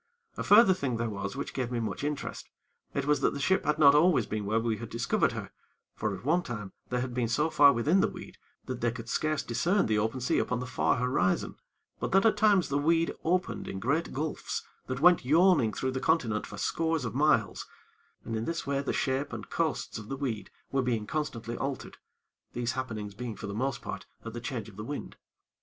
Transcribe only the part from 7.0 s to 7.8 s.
had been so far